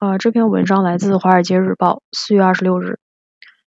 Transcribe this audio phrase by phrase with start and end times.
[0.00, 3.00] 呃，这篇文章来自《华尔街日报》四月二十六日，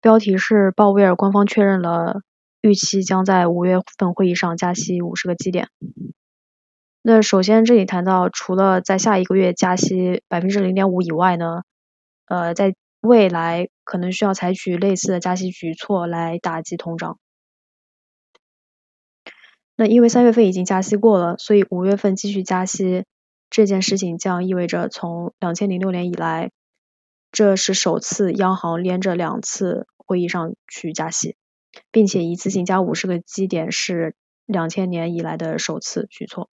[0.02, 2.20] 标题是鲍威尔官方确认了
[2.60, 5.70] 预期将在五月份会议上加息五十个基点。
[7.02, 11.62] 那首先这里谈到，除了在下一个月加息百分之零点五以外呢，
[12.26, 17.18] 呃，在未来可能需要采取类似的加息举措来打击通胀。
[19.78, 23.06] 那因为三月份已经加息过了，所以五月份继续加息。
[23.50, 26.52] 这件事情将意味着从两千零六年以来，
[27.32, 31.36] 这是首次央行连着两次会议上去加息，
[31.92, 34.16] 并且一次性加五十个基点是
[34.46, 36.50] 两千年以来的首次举措。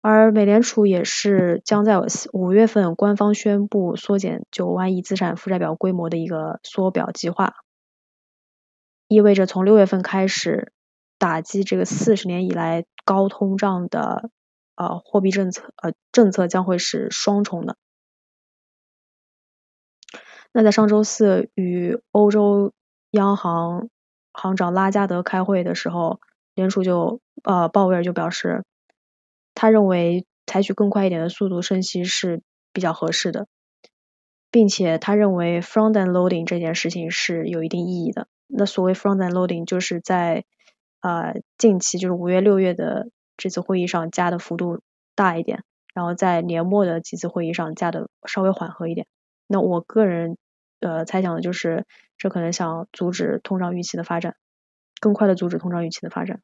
[0.00, 2.00] 而美联储也是将在
[2.32, 7.54] 五月份官方宣布缩减九万亿资产负债表规模的一个缩表计划，
[9.06, 10.72] 意味着从六月份开始
[11.18, 14.30] 打击这个四十年以来高通胀的。
[14.74, 17.76] 呃，货币政策呃政策将会是双重的。
[20.52, 22.72] 那在上周四与欧洲
[23.10, 23.88] 央行
[24.32, 26.20] 行长拉加德开会的时候，
[26.54, 28.64] 联储就呃鲍威尔就表示，
[29.54, 33.46] 他认为采取更快一点的速度升息是比较合适的，
[34.50, 38.26] 并且他认为 front-end loading 这件事情是有一定意义的。
[38.46, 40.44] 那所谓 front-end loading 就是在
[41.00, 43.10] 呃近期就是五月六月的。
[43.36, 44.80] 这次会议上加的幅度
[45.14, 49.06] 大一点，然后在年末的几次会议上加的稍微缓和一点。
[49.46, 50.36] 那我个人
[50.80, 51.84] 呃猜想的就是，
[52.18, 54.36] 这可能想阻止通胀预期的发展，
[55.00, 56.40] 更快的阻止通胀预期的发展。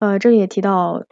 [0.00, 1.04] 呃，这里也提到，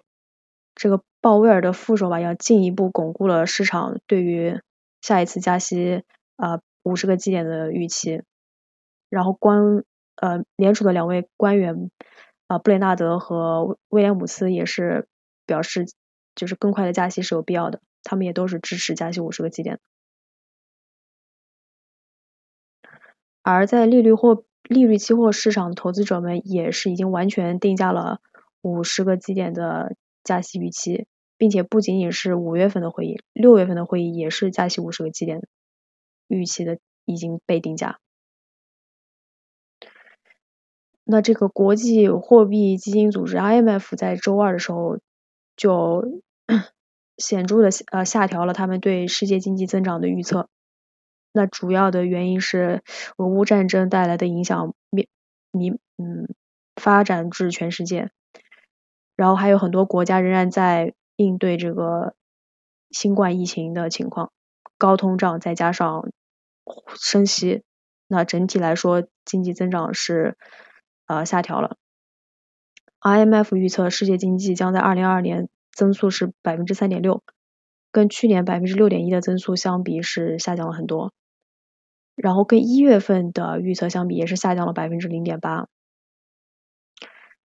[0.75, 4.61] 这个鲍威尔的副手吧，要进一步巩固了市场对于
[5.01, 6.03] 下一次加息
[6.37, 8.23] 啊五十个基点的预期，
[9.09, 9.85] 然后关。
[10.17, 11.91] 呃，联储的两位官员，
[12.47, 15.09] 啊，布雷纳德和威廉姆斯也是
[15.47, 15.87] 表示，
[16.35, 19.81] 就是更快的加息是有必要的，他们也都是支持加息五十个基点。
[23.43, 28.21] 而在利率或利率期货市场，投资者们也是已经完全定价了
[28.61, 31.07] 五十个基点的加息预期，
[31.37, 35.49] 并且不仅仅是五月份的会议，六月份的会议也是加息五十个基点的
[36.29, 37.99] 预期的已经被定价。
[41.13, 44.99] 那这个国际货币基金组织 IMF 在周二的时候
[45.57, 46.23] 就
[47.19, 50.49] 显著的呃下调了他们对世界经济增长的预测。
[51.35, 52.83] 那主要的原因是
[53.19, 55.07] 俄乌战争带来的影响面
[55.51, 56.35] 弥嗯
[56.77, 58.09] 发展至全世界，
[59.15, 62.15] 然后还有很多国家仍然在应对这个
[62.91, 64.33] 新冠疫情的情况，
[64.79, 66.11] 高通胀再加上
[66.95, 67.65] 升息，
[68.09, 70.39] 那整体来说经济增长是。
[71.07, 71.77] 呃，下调了。
[73.01, 77.23] IMF 预测世界经济将在二零二二年增速是百分之三点六，
[77.91, 81.13] 跟去年百分之六点一的增速相比是下降了很多。
[82.15, 85.67] 然后跟一月份的预测相比也是下降了百分之零点八。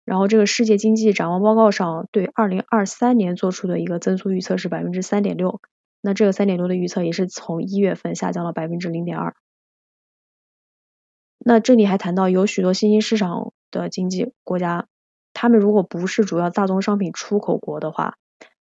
[0.06, 5.60] 然后这个世界经济展望报告上对二零二三年做出的一个增速预测是百分之三点六，
[6.02, 9.36] 那这个三点六的预测也是从一月份下降了百分之零点二。
[11.50, 14.88] 那这里还谈到有许多新兴市场的经济国家，
[15.32, 18.18] 他们如果不是主要大宗商品出口国的话，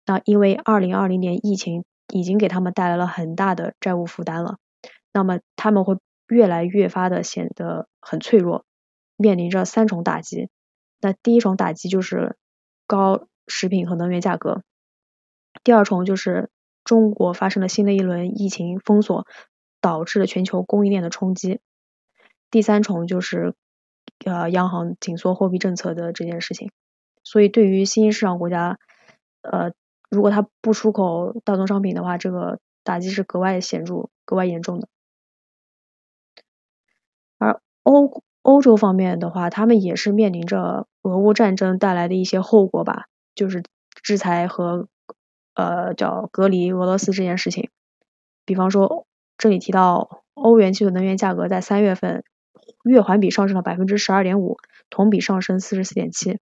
[0.05, 4.57] 那因为二零二零年疫情已经给他们带来了很大的债务负担了，
[5.13, 8.65] 那么他们会越来越发的显得很脆弱，
[9.15, 10.49] 面临着三重打击。
[10.99, 12.35] 那第一重打击就是
[12.85, 14.61] 高食品和能源价格，
[15.63, 16.49] 第二重就是
[16.83, 19.25] 中国发生了新的一轮疫情封锁，
[19.79, 21.61] 导致了全球供应链的冲击。
[22.53, 23.55] 第三重就是
[24.25, 26.69] 呃央行紧缩货币政策的这件事情，
[27.23, 28.77] 所以对于新兴市场国家，
[29.41, 29.71] 呃
[30.11, 34.87] 如果它不出口大宗商品的话，这个打击是格外显著、格外严重的。
[37.39, 43.63] 而欧欧洲方面的话，他们也是面临着俄乌战争带来的一些后果吧，就是
[44.03, 44.87] 制裁和
[45.55, 47.71] 呃叫隔离俄罗斯这件事情。
[48.45, 49.07] 比方说
[49.39, 52.23] 这里提到欧元区的能源价格在三月份。
[52.91, 54.57] 月环比上升了百分之十二点五，
[54.89, 56.39] 同比上升四十四点七。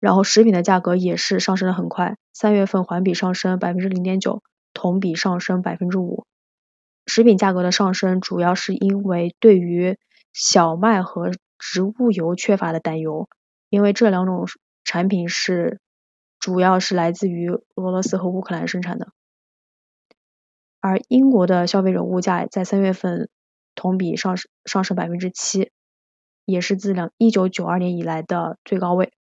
[0.00, 4.42] 然后食品的价格也是上升的很快，三月份环比上升百分之零点九，
[4.74, 6.24] 同比上升百分之五。
[7.06, 9.98] 食品价格的上升主要是因为对于
[10.32, 13.28] 小麦和植物油缺乏的担忧，
[13.68, 14.48] 因为这两种
[14.84, 15.80] 产品是
[16.40, 19.12] 主要是来自于俄罗斯和乌克兰生产的。
[20.80, 23.28] 而英国的消费者物价在三月份。
[23.74, 25.70] 同比上升上升百分之七，
[26.44, 29.12] 也是自两一九九二年以来的最高位。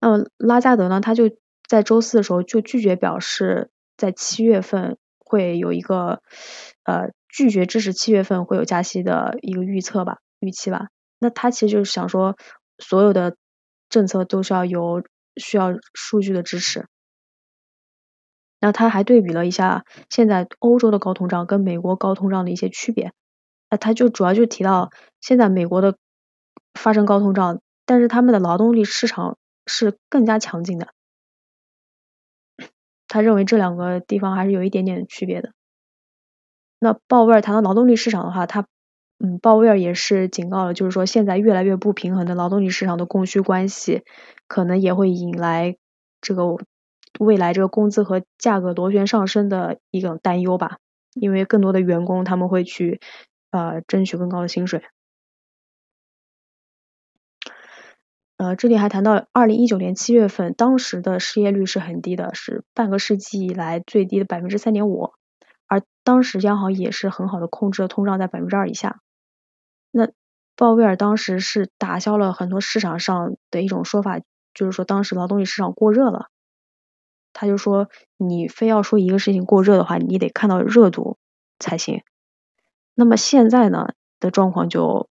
[0.00, 1.30] 那么拉加德呢，他就
[1.66, 6.22] 在周四的时候就拒绝表示在七月份会有一个
[6.84, 10.88] 呃拒绝支持七月份会有加息的一个预测吧预期吧。
[11.18, 12.36] 那他其实就是想说，
[12.78, 13.36] 所有的
[13.88, 15.02] 政策都是要有
[15.36, 16.86] 需要数据的支持。
[18.60, 23.12] 那他还对比了一下现在欧洲的高通胀跟美国高通胀的一些区别。
[23.70, 24.90] 那他就主要就提到
[25.20, 25.96] 现在美国的
[26.74, 30.88] 发生高通胀，但是他们的劳动力市场是更加强劲的。
[33.06, 35.52] 他认为这两个地方还是有一点点区别的。
[36.78, 38.66] 那鲍威尔谈到劳动力市场的话，他
[39.18, 44.04] 嗯，鲍威尔也是警告了，就是说现在越来越不平衡的劳动力市场的供需关系，
[44.46, 45.76] 可能也会引来
[46.20, 46.44] 这个
[47.18, 50.78] 未来这个工资和价格螺旋上升的一种担忧吧。
[51.14, 53.00] 因为更多的员工他们会去
[53.50, 54.82] 呃争取更高的薪水。
[58.36, 65.12] 呃，这里还谈到二零一九年七月份，当时的失业率是很低的，是半个世纪以来最低的百分之三点五，
[65.66, 69.00] 而当时央行也是很好的控制了通胀在百分之二以下。
[69.90, 70.08] 那
[70.54, 74.20] 鲍威尔当时是打消了很多市场上的一种说法，
[74.54, 76.28] 就是说当时劳动力市场过热了。
[77.32, 81.18] 他就说，你非要说一个事情过热的话，你得看到热度
[81.58, 82.02] 才行。
[82.94, 85.08] 那么现在呢的状况就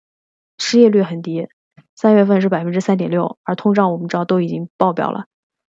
[0.58, 1.48] 失业率很低，
[1.94, 5.26] 三月份是百分之三点六，而通胀我们知道都已经爆表了。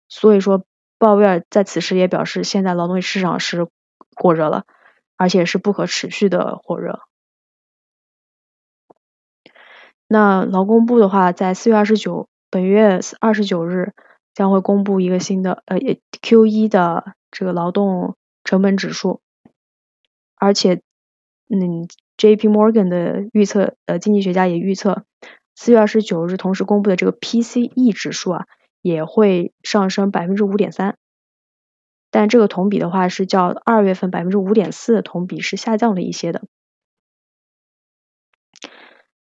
[0.08, 0.64] 所以说，
[0.98, 3.66] 鲍威尔在此时也表示，现在劳动力市场是
[4.14, 4.64] 过热了，
[5.16, 7.00] 而且是不可持续的火热。
[10.06, 13.94] 那劳工部的话，在四月二十九，本月二十九日
[14.34, 15.78] 将会公布一个新的呃
[16.20, 19.22] Q 一的这个劳动成本指数，
[20.34, 20.82] 而且
[21.48, 25.06] 嗯 J P Morgan 的预测呃经济学家也预测，
[25.54, 28.46] 四月二十九日同时公布的这个 P C E 指数啊
[28.82, 30.98] 也会上升百分之五点三，
[32.10, 36.42] 但这个同比的话是较二月份百分之五点四同比是下降了一些的，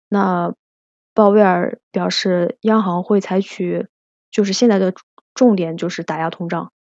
[0.08, 0.54] 那。
[1.14, 3.88] 鲍威尔表示，央行会采取，
[4.30, 4.94] 就是现在的
[5.34, 6.72] 重点就是打压通胀，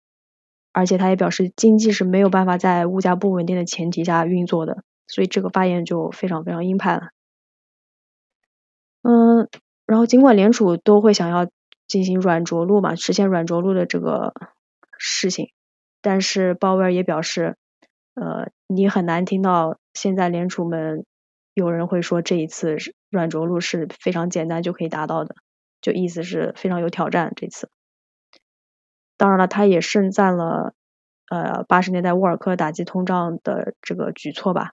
[0.72, 7.08] 而且他也表示，经济是没有办法在物价不稳定的前提下运作的，所以这个发言就非常非常鹰派了。
[9.02, 9.48] 嗯，
[9.86, 11.48] 然后尽管联储都会想要
[11.86, 14.34] 进行软着陆嘛，实现软着陆的这个
[14.98, 15.50] 事情，
[16.02, 17.56] 但是鲍威尔也表示，
[18.14, 21.04] 呃，你很难听到现在联储们。
[21.54, 22.76] 有人会说这一次
[23.08, 25.34] 软着陆是非常简单就可以达到的，
[25.86, 27.32] 就意思是非常有挑战。
[27.36, 27.70] 这次，
[29.16, 30.74] 当然了，他也盛赞了
[31.30, 34.72] 呃八十年代沃尔克打击通胀的这个举措吧。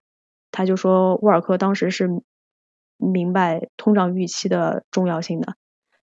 [0.50, 2.10] 他就说沃尔克当时是
[2.98, 5.54] 明白通胀预期的重要性的，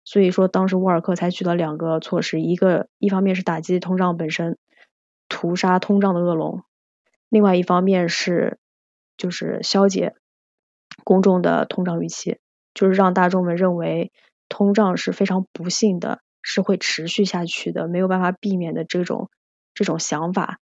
[0.05, 4.59] 所以说当时沃尔克采取了两个措施，一个一方面是打击通胀本身，
[5.29, 6.61] 屠杀通胀的恶龙；
[7.29, 8.61] 另外一方面是
[9.17, 10.15] 就是消解。
[11.03, 12.39] 公众的通胀预期，
[12.75, 14.13] 就是让大众们认为
[14.51, 19.31] 通胀是非常不幸的，是会持续下去的，没有办法避免的这种
[19.73, 20.59] 这种想法，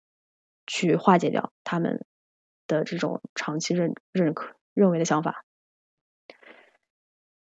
[0.67, 2.05] 去化解掉他们
[2.67, 5.45] 的这种长期认认可认为的想法。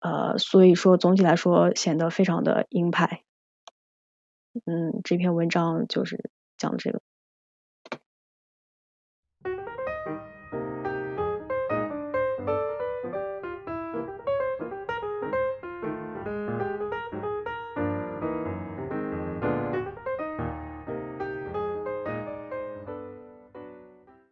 [0.00, 3.22] 呃，所以说总体来说显得非常的鹰派。
[4.64, 7.00] 嗯，这篇文章就是讲这个。